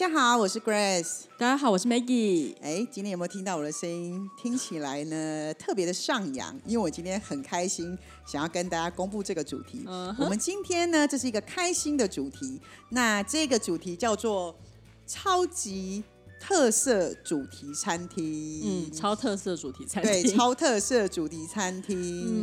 [0.00, 1.24] 家好，我是 Grace。
[1.36, 2.56] 大家好，我是 Maggie。
[2.62, 4.26] 哎，今天有没有听到我的声音？
[4.34, 9.84] 听起来呢特别的上扬，因为我今天很开心，想要跟大家公布这个主题。
[10.18, 12.58] 我们今天呢，这是一个开心的主题。
[12.88, 14.58] 那这个主题叫做
[15.06, 16.02] 超级
[16.40, 18.62] 特色主题餐厅。
[18.64, 20.34] 嗯，超特色主题餐厅对，厅。
[20.34, 21.98] 超特色主题餐厅。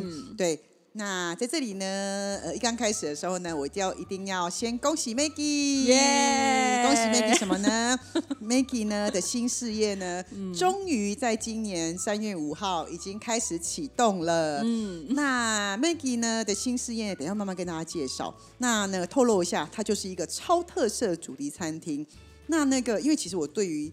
[0.05, 0.61] 嗯对。
[0.97, 1.85] 那在这里呢，
[2.43, 7.99] 呃，一刚开始的时候呢，我就要一定要先恭喜 Maggie，耶恭喜 Maggie 什么呢？
[8.41, 14.63] Maggie 呢的新事业呢，嗯终于在今年三月五号已经开始启动了。
[14.63, 18.33] 嗯，那 Maggie 呢的新事业，等一下慢慢跟大家介绍。
[18.57, 22.03] 那呢，透露一下，它就是一个超特色主题餐厅。
[22.47, 23.91] 那那个，因为其实我对于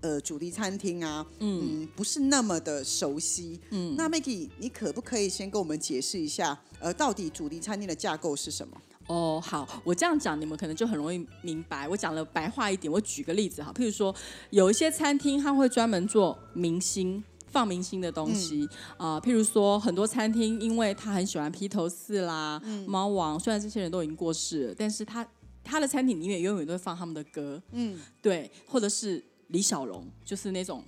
[0.00, 3.60] 呃主题餐厅啊，嗯不是那么的熟悉。
[3.70, 8.76] 嗯，那 Maggie，你可不可以先跟我们解释一下，呃，到底主题餐厅的架构是什么？
[9.06, 11.88] 哦，好，我这样讲你们可能就很容易明白。
[11.88, 14.14] 我讲了白话一点，我举个例子哈，譬如说
[14.50, 17.22] 有一些餐厅它会专门做明星。
[17.52, 18.64] 放明星的东西
[18.96, 25.26] 啊、譬如说很多餐厅，因为他很喜欢披头士啦、猫王，虽然这些人都已经过世了，但是他
[25.64, 30.82] 他的餐厅里面永远都会放他们的歌，嗯，对，或者是李小龙，就是那种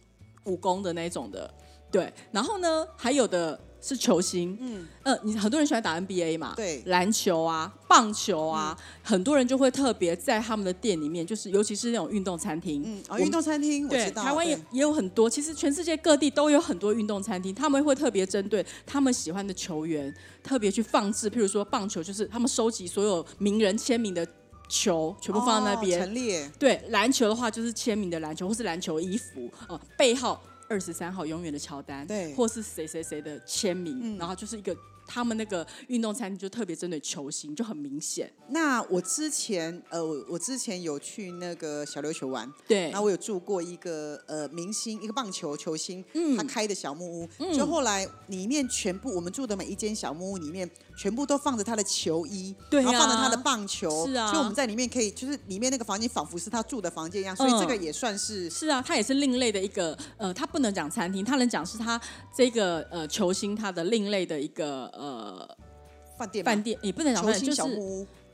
[0.44, 1.52] 武功的那种的，
[1.90, 2.12] 对。
[2.30, 24.24] 然后呢，还有的是球星，嗯，呃，你很多人喜欢打 NBA 嘛，对篮球啊、棒球啊，很多人就会特别在他们的店里面，就是尤其是那种运动餐厅，嗯，哦，运动餐厅我对，知道，台湾也也有很多，其实全世界各地都有很多运动餐厅，他们会特别针对他们喜欢的球员，特别去放置，譬如说棒球，就是他们收集所有名人签名的
[24.72, 26.00] 球，全部放在那边。
[26.00, 26.50] 哦陈列。
[26.58, 34.74] 对，篮球的话就是签名的篮球，或是篮球衣服，哦、背号二十三号永远的乔丹，对或是谁谁谁的签名，然后就是一个
[35.06, 38.32] 他们那个运动餐厅就特别针对球星，就很明显。
[38.48, 50.70] 那我之前呃，我我之前有去那个小琉球玩，对然后我有住过一个呃明星，一个棒球球星，嗯他开的小木屋，就后来里面全部我们住的每一间小木屋里面，
[51.02, 54.28] 全部都放着他的球衣，对然后放着啊他的棒球，是啊。
[54.28, 62.00] 所以我们在里面可以，就是里面那个房间仿佛是他住的房间一样，所以嗯这个也算是是啊，他也是另类的一个，呃，他不能讲餐厅，他能讲是他
[62.32, 65.56] 这个呃球星他的另类的一个呃
[66.16, 67.76] 饭店饭店，也不能讲就是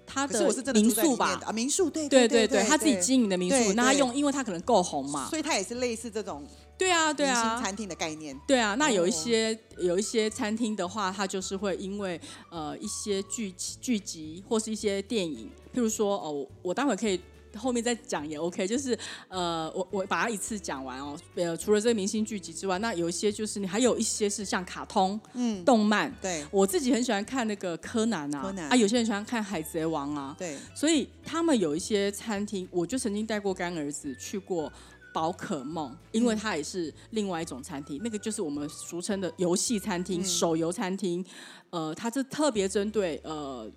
[0.09, 1.41] 小木屋，它可是我是真的民宿吧。
[1.45, 5.29] 啊，民宿对对对对，他自己经营的民宿，那他用，因为他可能够红嘛。
[5.29, 6.45] 所以他也是类似这种
[6.77, 8.39] 对啊，对啊，餐厅的概念。
[8.47, 12.21] 对啊，那有一哦些、有一些餐厅的话，它就是会因为
[12.51, 17.21] 呃一些剧剧集或是一些电影，譬如说哦，我我待会可以
[17.57, 18.99] 后面再讲也 OK，就是
[19.29, 21.17] 呃我我把它一次讲完哦。
[21.35, 26.15] 呃，除了这个明星剧集之外，那有一些就是你还有一些是像卡通、嗯，动漫。
[26.21, 34.73] 对我自己很喜欢看那个柯南啊，柯南啊，有些人喜欢看海贼王啊，对，所以他们有一些餐厅，我就曾经带过干儿子去过
[35.13, 41.25] 宝可梦，因为它也是另外一种餐厅，那个就是我们俗称的游戏餐厅、手游餐厅。
[41.71, 43.71] 呃，它是特别针对呃。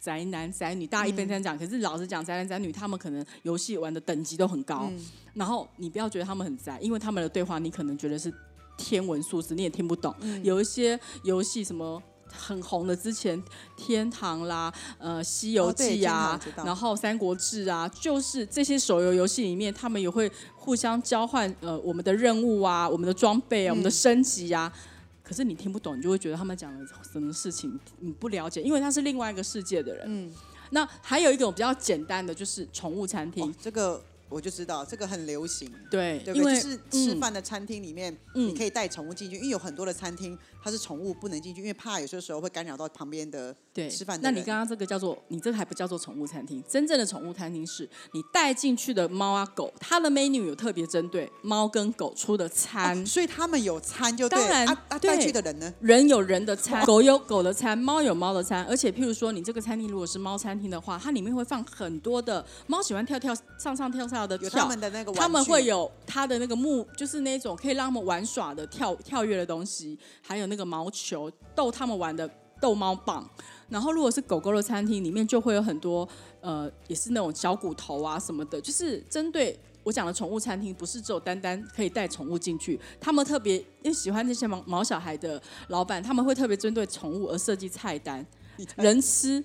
[0.00, 4.90] 宅男宅女，大家一般这样讲，可是老实讲，宅男宅女他们可能游戏玩的等级都很高，
[5.34, 8.32] 然后你不要觉得他们很宅，因为他们的对话你可能觉得是
[8.76, 10.14] 天文数字，你也听不懂。
[10.42, 13.42] 有一些游戏什么很红的，之前
[13.76, 24.72] 天堂啦，呃，西游记啊，然后三国志啊，就是这些手游游戏里面，他们也会互相交换呃我们的任务啊，我们的装备啊，我们的升级啊。
[25.24, 30.04] 可是你听不懂，你就会觉得他们讲的什么事情你不了解，因为他是另外一个世界的人。
[30.06, 30.30] 嗯，
[30.70, 33.50] 那还有一种比较简单的，就是宠物餐厅。
[33.50, 35.70] 哦，这个我就知道，这个很流行。
[35.90, 36.42] 对，对不对？
[36.42, 52.98] 因为就是吃嗯饭的餐厅里面，嗯你可以带宠物进去，因为有很多的餐厅它是宠物不能进去，因为怕有些时候会干扰到旁边的对吃饭那你刚刚这个叫做，你这个还不叫做宠物餐厅，真正的宠物餐厅是你带进去的猫啊狗，它的 menu 有特别针对猫跟狗出的餐。
[52.98, 55.72] 哦所以他们有餐就对当然啊啊，对带去的人呢？
[55.80, 72.28] 人有人的餐， 狗有狗的餐，猫有猫的餐，而且譬如说，你这个餐厅如果是猫餐厅的话，它里面会放很多的猫喜欢跳跳上上跳下的跳，他们的那个，他们会有他的那个木，就是那种可以让他们玩耍的跳跳跃的东西，还有那个毛球逗他们玩的
[72.60, 73.28] 逗猫棒。
[73.68, 76.06] 然后如果是狗狗的餐厅，里面就会有很多
[76.40, 88.24] 呃，也是那种小骨头啊什么的，就是针对我讲的宠物餐厅不是只有单单可以带宠物进去，他们特别因为喜欢这些毛毛小孩的老板，他们会特别针对宠物而设计菜单，
[88.76, 89.42] 人吃。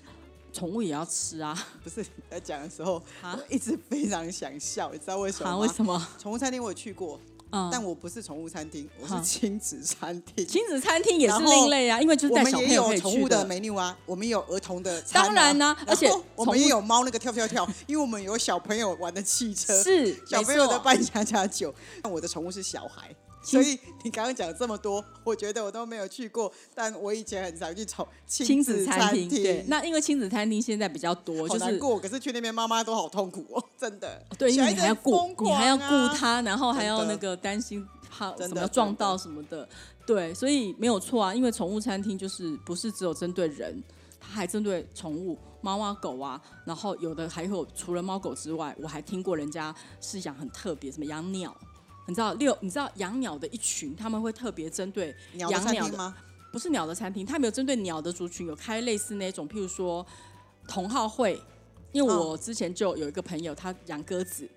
[0.52, 1.56] 宠物也要吃啊！
[1.82, 3.02] 不是在讲的时候，
[3.48, 5.58] 一直非常想笑，你知道为什么啊，吗？
[5.58, 6.08] 为什么？
[6.18, 7.18] 宠物餐厅我有去过，
[7.52, 10.46] 嗯，但我不是宠物餐厅，我是亲子餐厅。
[10.46, 13.54] 亲子餐厅也是另类啊，因为就是我们也带小朋友可有宠物的以去的。
[13.54, 21.74] menu 啊，我们也有儿童的当然啦而且我们也有猫那个跳跳跳， 因为我们有小朋友玩的汽车，是小朋友的扮家家酒。
[22.02, 29.28] 但我的宠物是小孩，所以你刚刚讲这么多，我觉得我都没有去过，但我以前很常去宠亲子子餐厅。
[29.28, 34.22] 对，那因为亲子餐厅现在比较多，就是难过，可是去那边妈妈都好痛苦哦，真的。
[34.38, 35.84] 对，因为你还要顾你还要顾
[36.14, 39.66] 它，然后还要那个担心怕什么撞到什么的。
[40.06, 43.82] 对，所以没有错啊，因为宠物餐厅就是不是只有针对人，
[44.20, 51.56] 它还针对宠物，猫啊狗啊，然后有的还有除了猫狗之外，我还听过人家是养很特别，什么养鸟。
[52.06, 52.56] 你知道六？
[52.60, 56.16] 你知道养鸟的一群，他们会特别针对鸟的养鸟的吗？
[56.52, 60.04] 不是鸟的餐厅，他们有针对鸟的族群有开类似那种，譬如说
[60.66, 61.40] 同好会。
[61.92, 64.48] 因为我之前就有一个朋友，他养鸽子，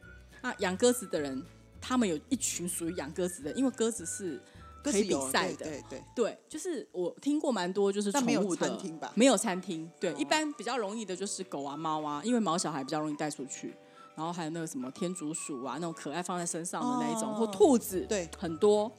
[0.43, 1.43] 那养鸽子的人，
[1.81, 4.39] 他们有一群属于养鸽子的，因为鸽子是
[4.83, 13.73] 可以比赛的，对对就是我听过蛮多，就是宠物的餐厅吧没有餐厅，对，哦一般比较容易的就是狗啊、猫啊，因为毛小孩比较容易带出去，
[14.15, 18.91] 然后还有那个什么天竺鼠啊，那种可爱放在身上的那一种，哦或兔子，对很多，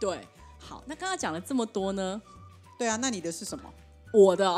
[0.00, 0.26] 对。
[0.62, 2.20] 好，那刚刚讲了这么多呢，
[2.78, 3.64] 对啊，那你的是什么？
[4.12, 4.54] 我的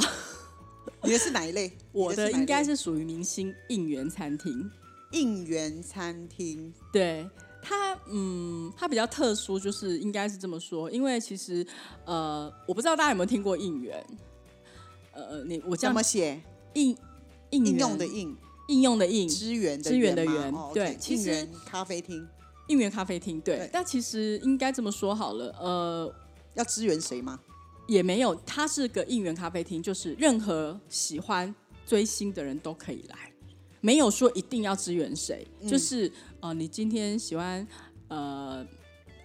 [1.05, 1.71] 你的是哪一类？
[1.93, 4.69] 我的应该是属于明星应援餐厅，
[5.13, 6.75] 应援餐厅。
[6.93, 7.25] 对
[7.63, 11.65] 它，嗯，它比较特殊，就是应该是这么说，因为其实，
[12.05, 14.05] 呃，我不知道大家有没有听过应援，
[15.13, 16.43] 呃，你我这样怎么写？
[16.75, 16.97] 应
[17.51, 18.37] 应用的应，
[18.69, 20.33] 应用的应，支援的支援的吗？
[20.33, 22.27] 援哦对其实咖啡厅。
[22.69, 23.71] 应援咖啡厅，对，对。
[23.73, 26.15] 但其实应该这么说好了，呃，
[26.55, 27.39] 要支援谁吗？
[27.89, 31.53] 也没有，它是个应援咖啡厅，就是任何喜欢
[31.85, 33.33] 追星的人都可以来，
[33.81, 35.69] 没有说一定要支援谁，嗯。
[35.69, 36.11] 就是
[36.41, 37.67] 呃，你今天喜欢
[38.09, 38.65] 呃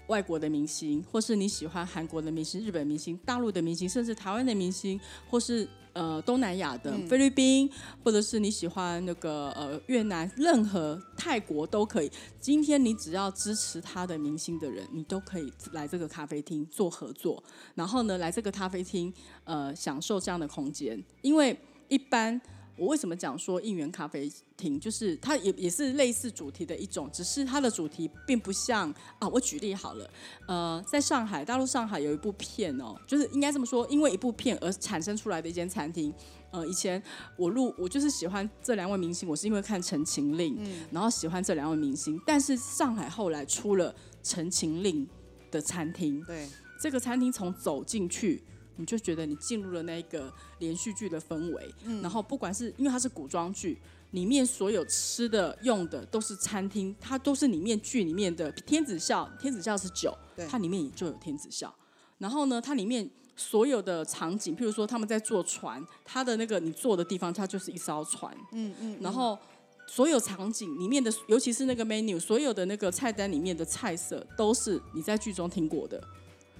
[0.07, 5.00] 外国的明星，或是你喜欢韩国的明星、日本明星、大陆的明星，甚至台湾的明星，
[5.30, 7.70] 或是呃东南亚的、嗯菲律宾，
[8.04, 12.12] 或者是你喜欢那个呃越南，任何泰国都可以。
[12.40, 19.12] 今天你只要支持他的明星的人，你都可以来这个咖啡厅做合作，然后呢来这个咖啡厅
[19.44, 22.40] 呃享受这样的空间，因为一般。
[22.77, 29.27] 我为什么讲说应援咖啡厅，就是它也也是类似主题的一种，只是它的主题并不像啊。
[29.27, 30.09] 我举例好了，
[30.47, 36.13] 呃，在上海，大陆上海有一部片哦，就是应该这么说，因为一部片而产生出来的一间餐厅。
[36.50, 37.01] 呃，以前
[37.35, 40.57] 我录我就是喜欢这两位明星，我是因为看《陈情令》
[40.91, 43.91] 然后喜欢这两位明星，但是上海后来出了
[44.24, 45.06] 《陈情令》
[45.51, 46.47] 的餐厅，对，
[46.81, 48.41] 这个餐厅从走进去，
[48.77, 51.74] 你就觉得你进入了那个连续剧的氛围。
[52.01, 53.77] 然后不管是因为它是古装剧，
[54.12, 60.15] 里面所有吃的用的都是餐厅，它都是里面剧里面的天子笑，天子笑是酒，
[60.50, 61.74] 它里面也就有天子笑。
[62.18, 68.35] 然后呢，它里面所有的场景，譬如说他们在坐船，它的那个你坐的地方，它就是一艘船。
[68.53, 69.38] 嗯嗯，然后
[69.85, 76.01] 所有场景里面的，尤其是那个 menu，所有的那个菜单里面的菜色都是你在剧中听过的，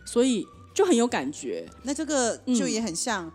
[0.06, 0.46] 所以
[0.78, 1.68] 就很有感觉。
[1.84, 3.32] 那这个就嗯也很像。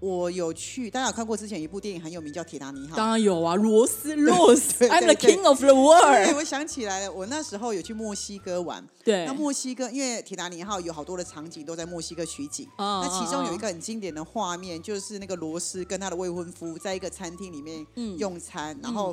[0.00, 2.94] 我有去，大家有看过之前一部电影很有名叫《铁达尼号》。
[2.96, 6.36] 当然有啊，罗斯 洛斯对，I'm the king of the，world。
[6.36, 8.86] 我想起来了，我那时候有去墨西哥玩。
[9.02, 19.12] 对那，墨西哥因为铁达尼号有好多的场景都在墨西哥取景，哦那其中有一哦个很经典的画面，就是那个罗斯跟他的未婚夫在一个餐厅里面嗯用餐，然后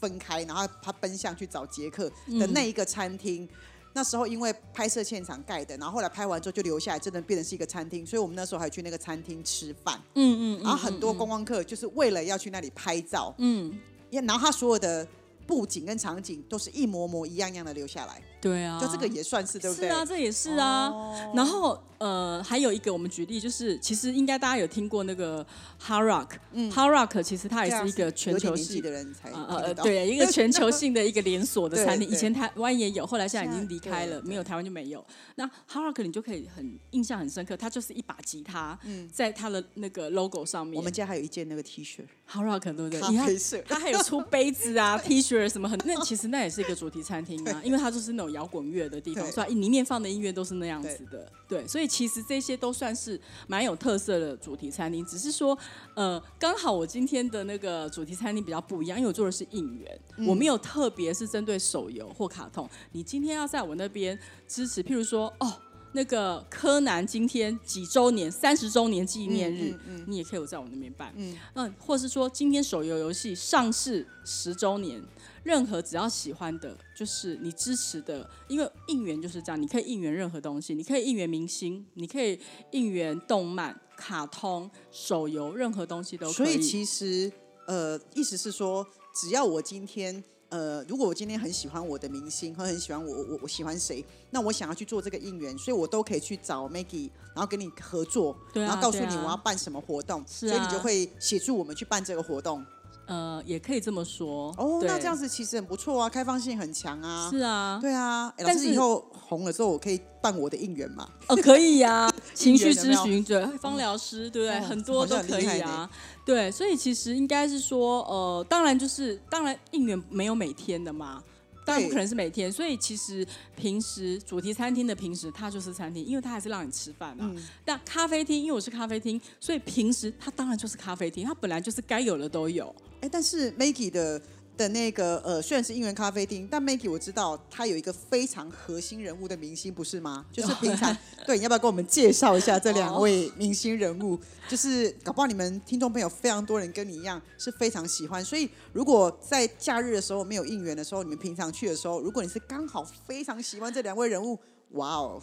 [0.00, 3.48] 分开，然后他奔向去找杰克嗯的那一个餐厅。
[3.96, 9.98] 那时候因为拍摄现场盖的，然后后来拍完之后就留下来，真的变成是一个餐厅，所以我们那时候还去那个餐厅吃饭。
[10.14, 13.72] 嗯嗯，然后很多观光客就是为了要去那里拍照，嗯，
[14.10, 15.06] 也然后他所有的
[15.46, 19.88] 布景跟场景都是一模模一样样的留下来，对啊，就这个也算是对不对？
[19.88, 20.88] 是啊，这也是啊。
[20.88, 21.32] 哦。
[21.34, 25.44] 然后呃，还有一个我们举例，就是其实应该大家有听过那个
[25.82, 35.02] Hard Rock，嗯，Hard Rock 其实它也是一个全球性的人才呃呃对，一个 全球性的一个连锁的餐厅，以前台湾也有，后来现在已经离开了，没有台湾就没有。
[35.36, 38.78] 那 Hard Rock 你就可以很印象很深刻，它就是一把吉他，
[39.10, 40.74] 在它的那个 logo 上面。
[40.74, 43.00] 嗯我们家还有一件那个 T 恤，Hard Rock 对不对？
[43.00, 43.62] 咖你看啡色。
[43.66, 51.26] 它还有出杯子啊、 T 恤什么很，那其实那也是一个主题餐厅啊， 因为它就是那种摇滚乐的地方，对所以里面放的音乐都是那样子的。
[51.48, 55.56] 对，所以其实这些都算是蛮有特色的主题餐厅，只是说，
[55.94, 62.68] 呃，刚好我今天的那个主题餐厅比较不一样，因为我做的是应援，我没有特别是针对手游或卡通。
[62.92, 65.52] 你今天要在我那边支持，譬如说，哦。
[65.94, 68.30] 那个柯南今天几周年？
[68.30, 71.14] 三十周年纪念日，你也可以有在我那边办。
[71.16, 75.00] 嗯，嗯，或是说今天手游游戏上市十周年，
[75.44, 82.40] 任何只要喜欢的，就是你支持的，因为应援就是这样，你可以应援任何东西，你可以应援明星，你可以
[82.72, 86.46] 应援动漫、卡通、手游，任何东西都可以。
[86.46, 87.30] 所以其实，
[87.68, 88.84] 呃，意思是说，
[89.14, 90.22] 只要我今天。
[90.54, 102.64] 呃，如果我今天很喜欢我的明星，或很喜欢我我我喜欢谁，那我想要去做这个应援，所以我都可以去找 Maggie，然后跟你合作，然后告诉你我要办什么活动，所以你就会协助我们去办这个活动。
[103.06, 104.54] 呃，也可以这么说。
[104.56, 107.28] 哦，那这样子其实很不错啊，开放性很强啊。
[107.30, 108.32] 是啊，对啊。
[108.38, 111.06] 但是以后红了之后，我可以办我的应援嘛？
[111.28, 112.08] 哦，可以呀。
[112.34, 114.60] 情绪咨询对，芳疗师，对不对？
[114.60, 115.88] 很多都可以啊。
[116.24, 121.22] 对，所以其实应该是说，呃，当然就是，当然应援没有每天的嘛。
[121.66, 123.26] 当然不可能是每天，所以其实
[123.56, 127.34] 平时主题餐厅的平时它就是餐厅，因为它还是让你吃饭嘛。
[127.64, 132.74] 但咖啡厅，因为我是咖啡厅，所以平时它当然就是咖啡厅，它本来就是该有的都有。
[133.00, 134.20] 哎，但是 Maggie 的。
[134.56, 140.24] 的那个呃，虽然是应援咖啡厅，但 Maggie 我知道他有一个非常核心人物的明星，不是吗？
[140.32, 140.96] 就是平常
[141.26, 144.18] 对，你要不要跟我们介绍一下这两位明星人物？
[144.48, 154.38] 就是搞不好你们听众朋友非常多人跟你一样是非常喜欢，所以如果在假日的时候没有应援的时候，你们平常去的时候，如果你是刚好非常喜欢这两位人物，
[154.72, 155.22] 哇哦！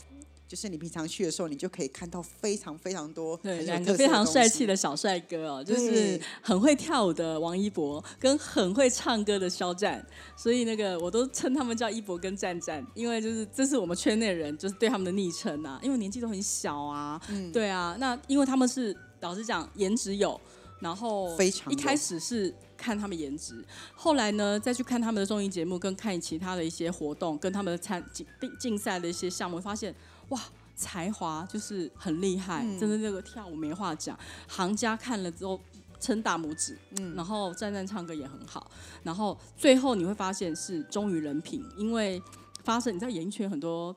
[0.52, 10.06] 就是你平常去的时候，你就可以看到非常非常多对两个非常帅气的小帅哥哦，就是很会跳舞的王一博跟很会唱歌的肖战，
[10.36, 20.38] 所以那个我都称他们叫一博跟战战，因为就是这是我们圈内人就是对他们的昵称啊，因为年纪都很小啊，嗯，对啊，那因为他们是老实讲颜值有，
[20.82, 23.64] 然后非常一开始是看他们颜值，
[23.96, 28.28] 后来呢再去看他们的综艺节目，跟看其他的一些活动，跟他们参竞
[28.60, 29.96] 竞赛的一些项目，发现。
[30.32, 30.42] 哇，
[30.76, 35.58] 才华就是很厉害，真的这个跳舞没话讲，行家看了之后
[36.00, 36.78] 撑大拇指。
[37.00, 38.72] 嗯，然后站站唱歌也很好，
[39.04, 42.22] 然后最后你会发现是忠于人品，因为
[42.64, 43.96] 发生你在演艺圈很多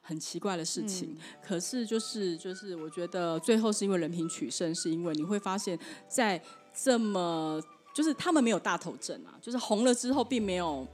[0.00, 6.40] 很奇怪的事情，可是就是就是我觉得最后是因为人品取胜，是因为你会发现在
[6.74, 7.60] 这么
[7.94, 10.86] 就是他们没有大头症啊，就是红了之后并没有。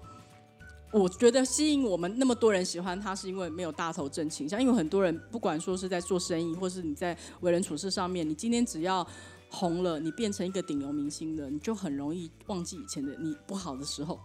[0.96, 4.58] 我觉得吸引我们那么多人喜欢他，是因为没有大头正倾向。
[4.58, 9.06] 因为很多人不管说是在做生意，或是你在为人处事上面，你今天只要
[9.50, 14.18] 红了，你变成一个顶流明星了，你就很容易忘记以前的你不好的时候，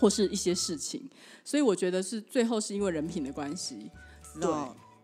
[0.00, 1.08] 或是一些事情。
[1.44, 3.88] 所以我觉得是最后是因为人品的关系。
[4.40, 4.50] 对，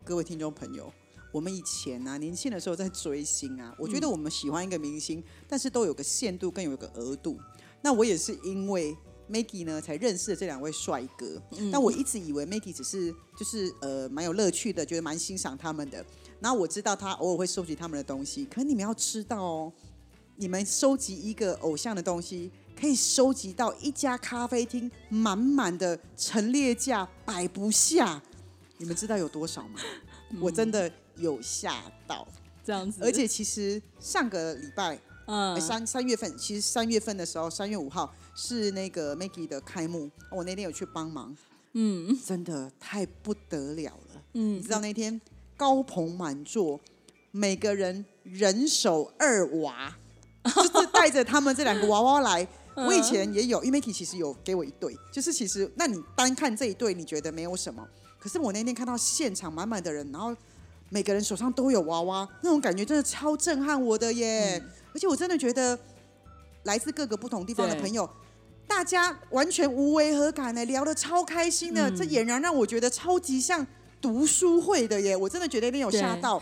[0.04, 0.92] 各位听众朋友，
[1.30, 7.38] 我们以前啊年轻的时候在追星啊，我觉得我们喜欢一个明星，但是都有个限度，更有一个额度。
[7.82, 8.96] 那我也是因为。
[9.30, 11.40] Maggie 呢，才认识了这两位帅哥。
[11.72, 16.04] 但我一直以为 Maggie 只是就是呃蛮有乐趣的，觉得蛮欣赏他们的。
[16.40, 19.72] 然后我知道他偶尔会收集他们的东西，可你们要知道哦，
[20.36, 28.20] 你们收集一个偶像的东西，可以收集到一家咖啡厅满满的陈列架摆不下。
[28.78, 29.80] 你们知道有多少吗？
[30.40, 32.26] 我真的有吓到
[32.64, 33.00] 这样子。
[33.02, 38.14] 而且其实上个礼拜，嗯，三三月份，其实三月份的时候，三月五号。
[38.36, 41.32] 是那个 Maggie 的开幕，我那天有去帮忙，
[41.74, 45.20] 嗯，真的太不得了了，嗯，你知道那天
[45.56, 46.80] 高朋满座，
[47.30, 49.96] 每个人人手二娃，
[50.52, 52.44] 就是带着他们这两个娃娃来。
[52.74, 57.86] 我以前也有，因为 Maggie 其实有给我一对，就是其实那你单看这一对，你觉得没有什么，
[58.18, 60.34] 可是我那天看到现场满满的人，然后
[60.88, 64.60] 每个人手上都有娃娃，那种感觉真的超震撼我的耶！
[64.94, 65.78] 而且我真的觉得
[66.62, 68.08] 来自各个不同地方的朋友。
[68.66, 73.64] 大家完全无违和感呢，聊得超开心的，这俨然让我觉得超级像
[74.00, 75.14] 读书会的耶！
[75.14, 76.40] 我真的觉得有点有吓到，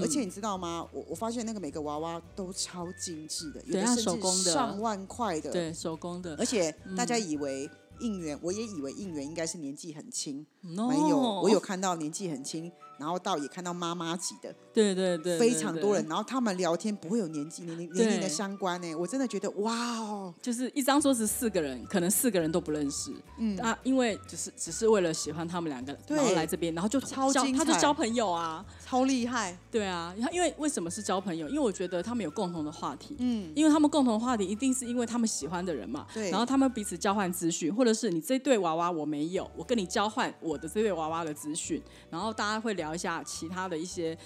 [0.00, 0.86] 而且你知道吗？
[0.92, 6.36] 我我发现那个每个娃娃都超精致的，有的甚至上万块的，对，手工的。
[6.38, 12.70] 而且大家以为应援，我也以为应援应该是年纪很轻，没有，我有看到年纪很轻。
[12.98, 16.06] 然后到也看到妈妈级的，对对对，非常多人。
[16.08, 29.56] 然后他们聊天不会有年纪年龄年龄的相关呢，我真的觉得哇哦，就是一张桌子四个人，可能四个人都不认识，嗯啊，因为只是只是为了喜欢他们两个，然后来这边，然后就超交，他就交朋友啊，超厉害。
[29.70, 31.46] 对啊，因为为什么是交朋友？
[31.48, 42.85] 因为我觉得他们有共同的话题，嗯，因为他们共同的话题一定是因为他们喜欢的人嘛，对，然后他们彼此交换资讯，或者是你这对娃娃我没有，我跟你交换我的这对娃娃的资讯，然后大家会聊。
[42.86, 44.16] 聊一下其他的一些。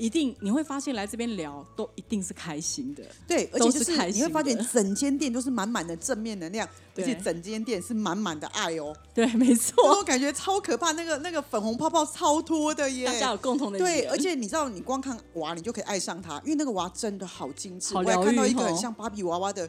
[0.00, 17.92] 一定你会发现来这边聊都一定是开心的，对，而且是是开心你会发现整间店都是满满的正面能量，而且整间店是满满的爱哦， 对，没错，我感觉超可怕，那个那个粉红泡泡超多的耶，大家有共同的对，而且你知道，你光看娃，你就可以爱上它，因为那个娃真的好精致。
[17.92, 19.68] 好我还看到一个很像芭比娃娃的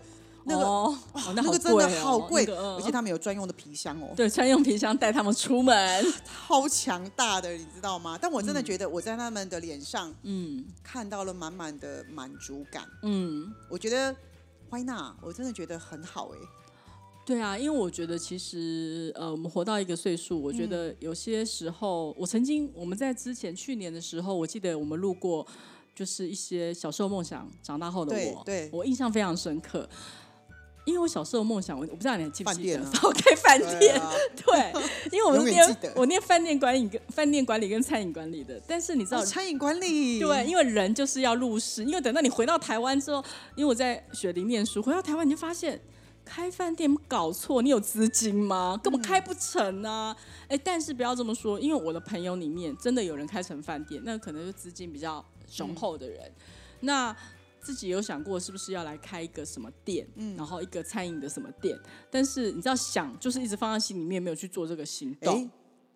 [0.50, 6.06] 那个，那个真的好贵，而且他们有专用的皮箱哦，对，专用皮箱带他们出门，
[6.48, 8.18] 超强大的，你知道吗？
[8.22, 12.84] 但我真的觉得我在他们的脸上嗯看到了满满的满足感。
[13.04, 14.16] 嗯，我觉得
[14.70, 15.16] Why not？
[15.22, 16.38] 我真的觉得很好哎、
[17.26, 25.46] 对啊，因为我觉得其实呃，我们活到一个岁数，我觉嗯得有些时候，我曾经我们在之前去年的时候，我记得我们路过，
[25.96, 29.88] 就是一些小时候梦想长大后的我，对对我印象非常深刻。
[30.90, 34.74] 因为我小时候梦想，我我不知道你还记不记得开 饭店，啊 对，
[35.12, 43.24] 因为我们念我念饭店管理跟饭店管理跟餐饮管理的，但是你知道哦，餐饮管理，对，因为人就是要入世，因为等到你回到台湾之后，
[43.56, 45.80] 因为我在雪梨念书，回到台湾你就发现
[46.26, 48.80] 开饭店搞错，你有资金吗？
[48.84, 50.16] 根本开不成啊！
[50.48, 56.32] 哎、但是不要这么说，因为我的朋友里面真的有人开成饭店，那可能就资金比较雄厚的人，
[56.80, 57.16] 那。
[57.70, 61.78] 自己有想过是不是要来开一个什么店，嗯然后一个餐饮的什么店，
[62.10, 65.48] 但是你知道想就是一直放在心里面，没有去做这个行哎、动。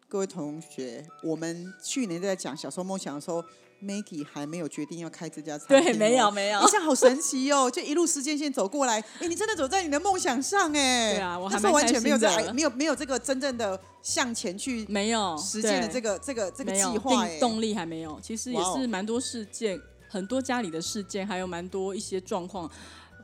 [0.08, 3.44] 各位同学，我们去年在讲小时候梦想的时候
[3.82, 7.68] ，Maggie 还没有决定要开这家餐厅、哦，对，没有没有你，，这样好神奇哦！
[7.74, 11.15] 就一路时间线走过来，哎，你真的走在你的梦想上哎。
[11.15, 17.27] 对啊我还那时候完全没有在，没有没有这个真正的向前去没有实践的这个这个这个计划。
[17.39, 19.82] 动力还没有，其实也是蛮多事件，
[20.13, 22.70] 很多家里的事件，还有蛮多一些状况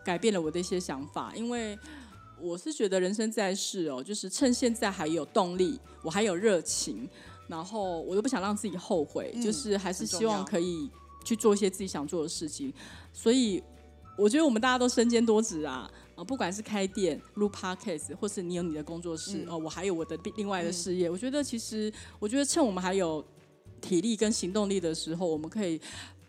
[0.03, 1.31] 改变了我的一些想法。
[1.35, 1.77] 因为
[2.41, 7.07] 我是觉得人生在世哦，就是趁现在还有动力，我还有热情，
[7.47, 10.89] 然后我又不想让自己后悔，嗯就是还是希望可以
[11.23, 12.73] 去做一些自己想做的事情。
[13.13, 13.61] 所以
[14.17, 15.87] 我觉得我们大家都身兼多职啊。
[16.15, 21.09] 啊，不管是开店、录 podcast，或是你有你的工作室，嗯哦，我还有我的另另外的事业。
[21.09, 23.23] 我觉得其实，我觉得趁我们还有
[23.79, 25.79] 体力跟行动力的时候，我们可以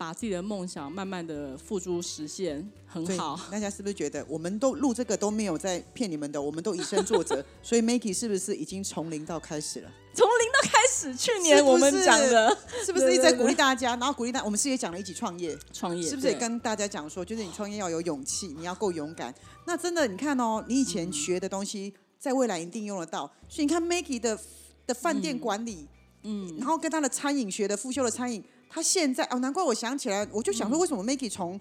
[0.01, 3.39] 把自己的梦想慢慢的付诸实现，很好。
[3.53, 6.41] 大家是不是觉得我们都录这个都没有在骗你们的？
[6.41, 9.91] 我们都以身作则， 所以 Maggie 是不是已经从零到开始了？
[10.15, 13.91] 从零到开始，去年我们是讲的是不是一直在鼓励大家？
[13.91, 19.35] 然后鼓励大，我们是也讲了一起创业，创业，是不是也跟大家讲说，就是你创业要有勇气，你要够勇敢。
[19.67, 23.31] 那真的，你看哦，你以前学的东西，在未来一定用得到。
[23.51, 24.39] 所以你看 Maggie 的
[24.87, 25.87] 的饭店管理，
[26.23, 31.61] 嗯，然后跟他的餐饮学的复修的餐饮，他现在哦，难怪我想起来，我就想说，为什么 Maggie 从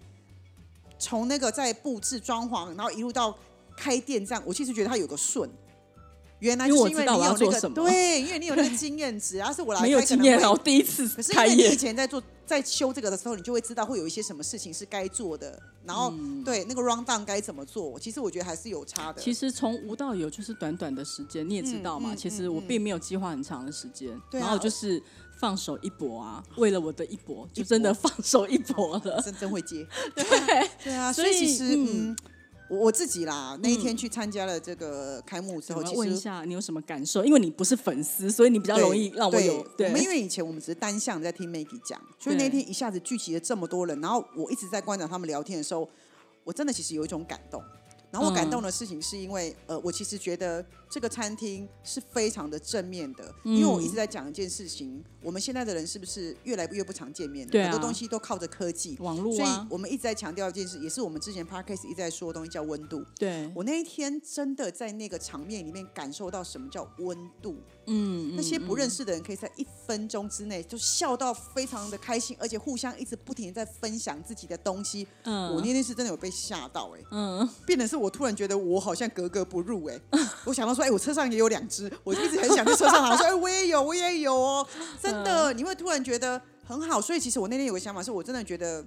[1.00, 3.36] 从那个在布置装潢，然后一路到
[3.76, 5.50] 开店这样，我其实觉得他有个顺。
[6.40, 18.00] 原来就是因为你有那个做什么对，因为你有那个经验值啊，是我来 没有经验啊，我第一次可是因为你以，前在做在修这个的时候，你就会知道会有一些什么事情是该做的，然后、嗯对那个 round down 该怎么做。
[18.00, 19.22] 其实我觉得还是有差的。
[19.22, 22.14] 其实从无到有就是短短的时间，你也知道嘛。
[22.14, 25.04] 嗯嗯其实我并没有计划很长的时间，然后就是
[25.40, 29.22] 放手一搏啊，为了我的一搏，就真的放手一搏了。
[29.24, 30.24] 真真会接，对，
[30.84, 32.18] 对啊，所以其实嗯嗯，
[32.70, 37.24] 我我自己啦，那一天去参加了这个开幕之后，其实问一下，你有什么感受？
[37.24, 40.10] 因为你不是粉丝，所以你比较容易让我有对我们因。
[40.10, 45.90] 为以前我们只是单向在听 Maggie 讲，所以对那天一下子聚集了这么多人，然后我一直在观察他们聊天的时候，
[46.44, 47.64] 我真的其实有一种感动。
[48.12, 58.98] 然后我感动的事情是因为，呃，我其实觉得这个餐厅是非常的正面的，因为我一直在讲一件事情，我们现在的人是不是越来越不常见面很多东西都靠着科技。
[59.00, 63.04] 网络所以啊，我们一直在强调一件事，也是我们之前 p a r k a s 一直在说的东西，叫温度。
[63.18, 67.58] 对，我那一天真的在那个场面里面感受到什么叫温度。
[67.92, 75.08] 嗯，那些不认识，的人可以在一分钟之内就笑到非常的开心，而且互相一直不停地在分享自己的东西。
[75.24, 80.00] 嗯我那天是真的有被吓到哎、嗯，变得是我突然觉得我好像格格不入哎、
[80.46, 84.68] 我想到说哎、我车上也有两只，我一直很想去车上拿说哎、我也有我也有哦，
[85.02, 87.02] 真的、你会突然觉得很好。
[87.02, 88.86] 所以其实我那天有个想法是我真的觉得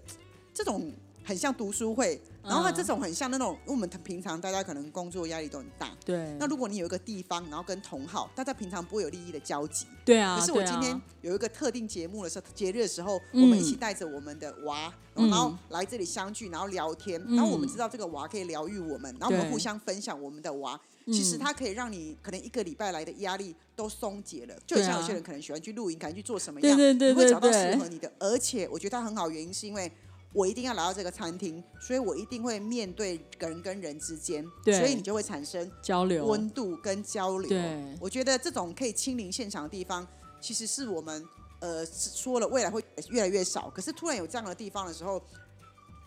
[0.54, 0.92] 这种
[1.24, 2.74] 很像读书会，然后它嗯。
[2.74, 5.90] 这种很像那种因为我们平常大家可能工作压力都很大。
[6.04, 13.42] 对，那如果你有一个地方，然后跟同好，大家平常不会有利益的交集，对啊，可是我今天有一个特定节目的时候，节日的时候，嗯。
[13.42, 17.36] 我们一起带着我们的娃，嗯然后来这里相聚，然后聊天，嗯。
[17.36, 20.80] 然后我们知道这个娃可以疗愈我们，然后我们互相分享我们的娃。
[21.06, 21.12] 嗯。
[21.12, 27.72] 其实它可以让你可能一个礼拜来的压力都松解了，就像有些人可能喜欢去露营，可能去做什么对样，对对对你会找到对。
[27.72, 28.10] 适合你的。
[28.18, 29.90] 而且我觉得它很好，原因是因为
[30.32, 34.78] 我一定要来到这个餐厅，所以我一定会面对人跟人之间，对。
[34.78, 37.48] 所以你就会产生交流，温度跟交流。
[37.48, 37.96] 对。
[38.00, 40.06] 我觉得这种可以亲临现场的地方，
[40.40, 41.22] 其实是我们
[41.60, 45.22] 呃说了未来会越来越少，可是突然有这样的地方的时候，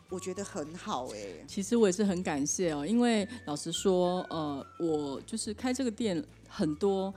[0.09, 7.13] 我觉得很好哎、其实我也是很感谢哦，因为老实说，呃，我就是开这个店，很多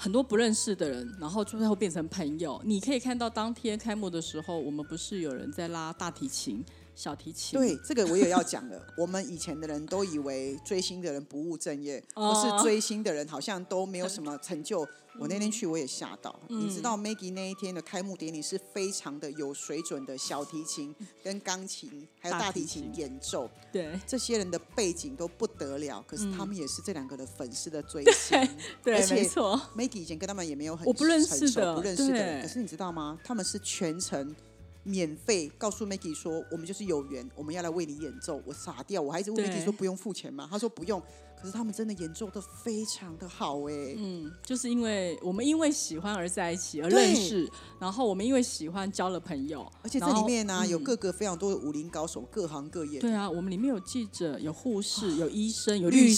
[0.00, 2.62] 很多不认识的人，然后最后变成朋友。
[2.64, 6.64] 你可以看到当天开幕的时候，我们不是有人在拉大提琴、
[6.98, 8.86] 小提琴，对，这个我也要讲了。
[8.96, 14.84] 我们以前的人都以为追星的人不务正业，哦或是追星的人好像都没有什么成就。
[15.16, 28.38] 我那天去我也吓到，嗯你知道 Maggie 那一天的开幕典礼是非常的有水准的小提琴跟钢琴还有大提琴演奏，对这些人的背景都不得了，可是他们也是这两个的粉丝的追星。
[28.38, 32.42] 嗯对而，且没错，Maggie 以前跟他们也没有很我不认识很熟的不认识的人。
[32.42, 33.18] 可是你知道吗？
[33.22, 34.34] 他们是全程
[34.82, 38.40] 免费告诉 Maggie 说，我们就是有缘，我们要来为你演奏。
[38.46, 40.48] 我傻掉，我还一直问 Maggie 说不用付钱吗？
[40.50, 41.02] 他说不用。
[41.40, 53.02] 可是他们真的演奏的非常的好哎、嗯，就是因为我们因为喜欢而在一起，而对认识，然后我们因为喜欢交了朋友，而且这里面呢、嗯有各个非常多的武林高手，各行各业的。
[53.02, 56.16] 对啊，我们里面有记者、有护士、有医生、有啊律律师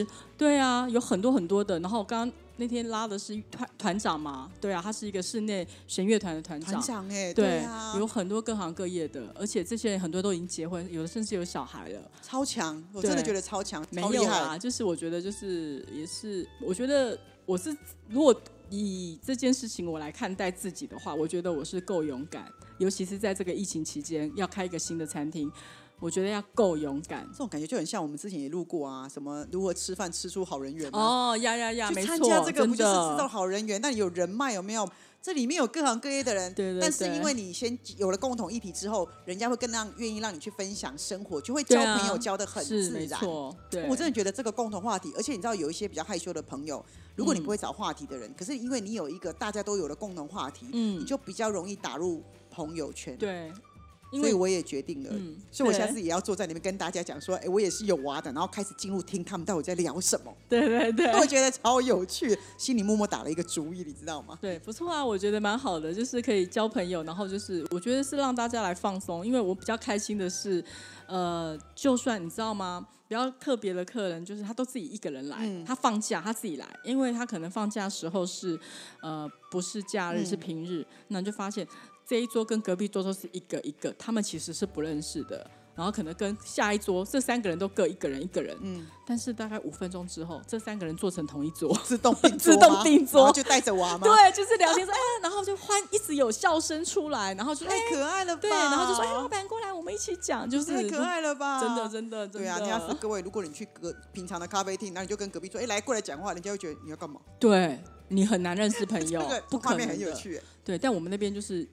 [0.00, 1.80] 师，对啊，有很多很多的。
[1.80, 6.72] 然后刚刚那天拉的是团团长嘛，对啊，他是一个室内弦乐团的团长。
[6.72, 12.10] 团长哎、对，啊，有很多各行各业的，而且这些人很多都已经结婚，有的甚至有小孩了。
[12.20, 14.02] 超强，我真的对觉得超强，没。
[14.02, 17.16] 有啊，就是我觉得就是也是，我觉得
[17.46, 17.76] 我是
[18.08, 18.34] 如果
[18.68, 25.50] 以这件事情我来看待自己的话，我觉得我是够勇敢，尤其是在这个疫情期间要开一个新的餐厅，
[26.00, 27.26] 我觉得要够勇敢。
[27.32, 30.98] 这种感觉就很像我们之前也录过啊，什么如何吃饭吃出好人缘啊。
[30.98, 33.80] 哦呀呀呀，去没错，参加这个不就是知道好人缘？
[33.80, 34.88] 那你有人脉有没有？
[35.20, 43.20] 这里面有各行各业的人，对对对但是因为你先有了共同议题之后，人家会更让愿意让你去分享生活，就会交朋友交的很自然。
[43.88, 46.82] 我真的觉得这个共同话题，而且你知道有一些比较害羞的朋友，
[47.16, 53.52] 如果你嗯不会找话题的人，可是因为你有一个大家都有的共同话题，嗯你就比较容易打入朋友圈。，对，
[54.10, 55.78] 因为所以我也决定了，嗯所以我对。
[55.78, 61.12] 下次也要坐在里面跟大家讲说，哎，我也是有娃的，然后开始进入听他们到底在聊什么，对 对对。
[61.18, 64.38] 我觉得超有趣，心里默默打了一个主意，你知道吗？
[64.40, 70.64] 对，不错啊，我觉得蛮好的，就是可以交朋友，然后就是我觉得是让大家来放松，因为我比较开心的是，
[71.06, 72.86] 呃，就算你知道吗？
[73.08, 75.64] 比较特别的客人就是他都自己一个人来，嗯。
[75.64, 78.58] 他放假他自己来，因为他可能放假时候是
[79.00, 80.26] 呃不是假日、嗯。
[80.26, 81.66] 是平日，那你就发现
[82.08, 85.50] 这一桌跟隔壁桌都是一个一个，他们其实是不认识的。
[85.76, 94.00] 然后可能跟下一桌这三个人都各一个人一个人，嗯，但是大概五分钟之后，这三个人坐成同一桌，自动并桌自动吗并桌就带着娃吗？
[94.08, 98.40] 对，就是聊天说，哎，然后就欢一直有笑声出来，然后就哎太，可爱了吧？
[98.42, 101.60] 对，然后就说，哎，老板过来，我们一起讲，就是太可爱了吧？
[101.60, 107.20] 真的真的真的，对啊，人家是各位，如果你去隔平常的咖啡厅，然后你就跟隔壁桌，哎，来过来讲话，人家会觉得你要干嘛？
[107.38, 110.12] 对你很难认识朋友 这个，不可能很有。
[110.12, 111.68] 趣，对，但我们那边就是一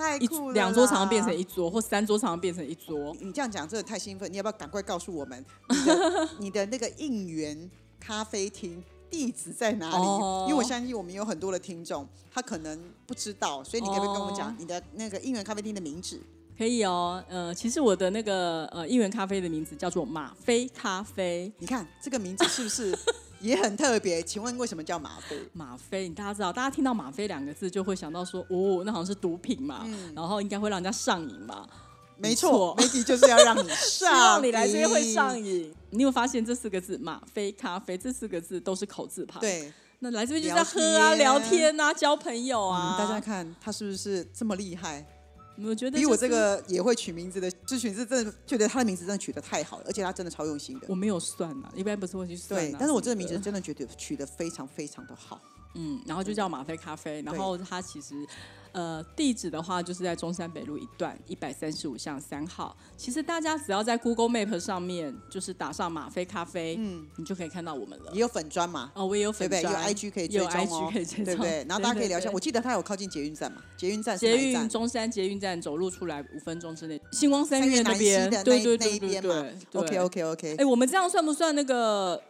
[0.00, 0.54] 太酷了。
[0.54, 1.44] 两桌常常变成一。
[1.50, 3.12] 桌，或三桌常常变成一桌。
[3.20, 9.96] 你这样讲真的太兴奋，你要不要赶快告诉我们 你的你的那个应援咖啡厅地址在哪里？
[9.96, 16.20] 哦因为我相信我们有很多的听众，他可能不知道，所以你可不可以跟我们讲哦你的那个应援咖啡厅的名字？
[16.56, 21.52] 可以哦，呃，其实我的那个呃应援咖啡的名字叫做马飞咖啡。
[21.58, 22.96] 你看这个名字是不是
[23.40, 24.22] 也很特别？
[24.22, 25.36] 请问为什么叫马飞？
[25.52, 31.66] 吗啡，大家知道，大家听到吗啡两个字就会想到说，哦，那好像是毒品嘛，然后应该会让人家上瘾嘛。
[31.70, 31.76] 嗯
[32.22, 35.72] 没错错，媒体就是要让你 希上望你来这边会上瘾。
[35.88, 42.94] 你有发现这四个字“吗啡咖啡”这四个字都是口字旁？，对，那来这边就是要喝啊、聊聊天天啊、交朋友啊。
[42.94, 45.02] 嗯，大家看他是不是这么厉害？
[45.64, 50.86] 我觉得比我这个也会取名字的，咨询师真的觉得他的名字真的取得太好了，而且他真的超用心的。
[50.88, 52.70] 我没有算啊，一般不是会去算、啊。
[52.70, 55.40] 对，但是我这个名字真的觉得取得非常非常的好。
[55.74, 58.14] 嗯，然后就叫吗啡咖啡，然后它其实
[58.72, 62.76] 呃地址的话就是在中山北路一段一百三十五巷三号。
[62.96, 68.20] 其实大家只要在 Google Map 上面就是打上吗啡咖啡，嗯，你就可以看到我们了也。
[68.20, 69.62] 有粉砖嘛，哦，我也有粉砖？
[69.62, 70.90] 有粉专 IG 可以追有踪 IG 哦，
[71.24, 71.64] 对不对？
[71.68, 72.28] 然后大家可以聊一下。
[72.28, 74.68] 对我记得他有靠近捷运站嘛，捷运站是捷运？
[74.68, 79.20] 中山捷运站走路出来五分钟之内，星光三院那边，对对对对。
[79.20, 82.20] 对 OK OK OK，哎，我们这样算不算那个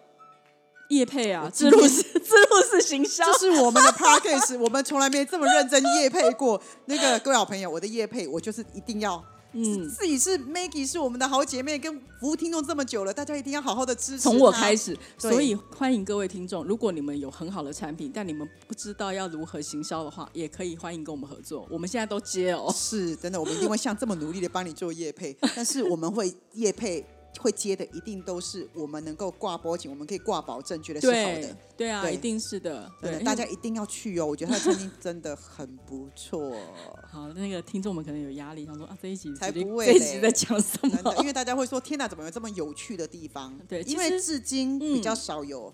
[0.90, 1.48] 叶配啊？
[1.52, 6.60] 自入式自入式行销这是我们的 Podcast， 我们从来没这么认真叶配过。
[6.84, 9.24] 那个各位好朋友，我的叶配我就是一定要。
[9.52, 14.20] 嗯，自己是 Maggie 是我们的好姐妹，跟服务听众这么久了，大家一定要好好的支持。
[14.20, 21.66] 从我开，始，所以欢迎各位听众，如果你们有很好的产品，但你们不知道要如何行销的话，也可以欢迎跟我们合作。
[21.68, 22.72] 我们现在都接哦。
[22.72, 27.04] 是真的，我们一定会像这么努力的帮你做夜配，但是我们会夜配
[27.38, 31.56] 会接的一定都是我们能够挂波景，我们可以挂保证，觉得是好的。
[31.76, 32.90] 对啊，对一定是的。
[33.24, 34.26] 大家一定要去哦！
[34.26, 36.56] 我觉得他的餐厅真的很不错，
[37.10, 41.14] 好，那个听众们可能有压力，想说啊，这一集才不会这一集在讲什么？
[41.20, 45.72] 因为大家会说：“天哪，怎么有这么有趣的地方？” 对因为至今嗯比较少有。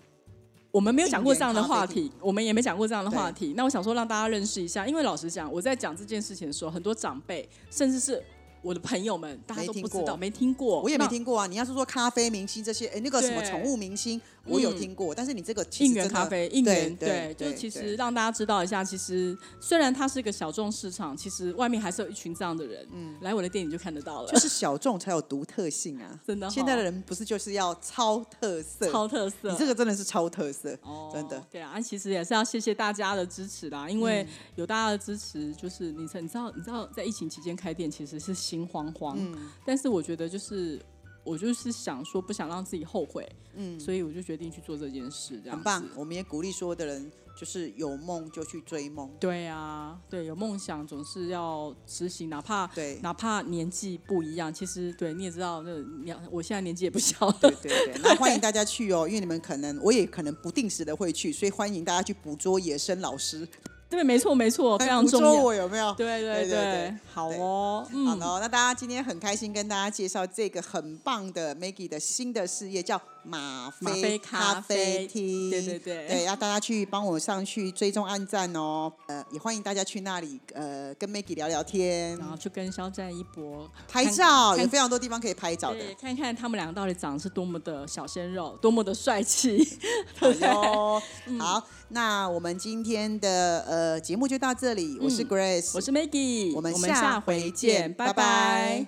[0.69, 3.53] 我们没有讲过这样的话题，我们也没讲过这样的话题。
[3.55, 8.21] 那我想说让大家认识一下，因为老实讲，我在讲这件事情的时候，很多长辈甚至是
[8.67, 11.47] 我的朋友们，大家都不知道，没听过，我也没听过啊！
[11.47, 26.19] 你要是说咖啡明星这些，哎，那个什么宠物明星，我有嗯听过，但是你这个应援咖啡，应对援对就其实让大家知道一下，其实虽然它是一个小众市场，其实外面还是有一群这样的人，嗯来我的店里就看得到了，就是小众才有独特性啊！
[26.27, 28.91] 真的哈现在的人不是就是要超特色？
[28.91, 29.49] 超特色。
[29.49, 31.41] 你这个真的是超特色，哦真的。
[31.49, 40.81] 对啊，啊其实也是要谢谢大家的支持啦，因嗯为有大家的支持，就是你你知道你知道在疫情期间开店其实是心慌慌，嗯但是我觉得就是
[41.23, 45.89] 我就是想说不想让自己后悔，嗯，所以我就决定去做这件事，这样很棒子。。
[45.95, 49.11] 我们也鼓励所有的人，就是有梦就去追梦。
[49.19, 63.45] 对啊，对，有梦想总是要执行，哪怕对哪怕年纪不一样，其实对你也知道，那你我现在年纪也不小了，对对对， 那欢迎大家去哦，因为你们可能我也可能不定时的会去，所以欢迎大家去捕捉野生老师，
[63.89, 65.31] 对，没错没错，非常重要。
[65.33, 65.93] 我有没有？
[65.93, 75.49] 对对对对对好哦，好嗯，好哦，那大家今天很开心跟大家介绍这个很棒的 Maggie 的新的事业，叫吗吗啡啡咖咖啡啡厅。
[75.49, 76.07] 对对对。
[76.07, 78.91] 对，要大家去帮我上去追踪按赞哦。
[79.07, 82.17] 呃，也欢迎大家去那里呃跟 Maggie 聊聊天。
[82.17, 85.79] 然，后去跟肖战一博拍照，有非常多地方可以拍照的。
[85.79, 89.77] 对，看看他们两个到底长得是多么的小鲜肉，多么的帅气。
[90.19, 91.01] 好哟，
[91.39, 98.87] 好，那我们今天的呃节目就到这里，我是嗯 Grace，我是 Maggie，我们下下回见拜拜